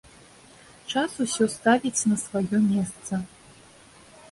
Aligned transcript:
Час 0.93 1.11
усё 1.25 1.43
ставіць 1.57 2.05
на 2.11 2.17
свае 2.25 2.57
месца. 2.73 3.23